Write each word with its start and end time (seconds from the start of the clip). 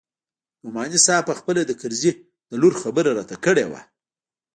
نعماني 0.63 0.99
صاحب 1.05 1.23
پخپله 1.29 1.61
د 1.65 1.71
کرزي 1.81 2.11
د 2.49 2.51
لور 2.61 2.73
خبره 2.81 3.09
راته 3.17 3.35
کړې 3.45 3.65
وه. 3.71 3.81